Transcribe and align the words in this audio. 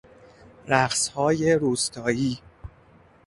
رقصهای 0.67 1.53
روستایی 1.53 2.39